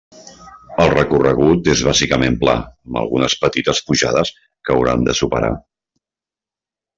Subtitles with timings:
[0.83, 2.55] El recorregut és bàsicament pla,
[2.91, 5.53] amb algunes petites pujades que hauran de superar.